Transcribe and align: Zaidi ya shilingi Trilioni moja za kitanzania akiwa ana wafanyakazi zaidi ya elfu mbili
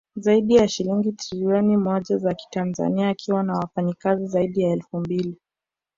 Zaidi 0.15 0.53
ya 0.55 0.67
shilingi 0.67 1.11
Trilioni 1.11 1.77
moja 1.77 2.17
za 2.17 2.33
kitanzania 2.33 3.09
akiwa 3.09 3.39
ana 3.39 3.53
wafanyakazi 3.53 4.27
zaidi 4.27 4.61
ya 4.61 4.69
elfu 4.73 4.99
mbili 4.99 5.37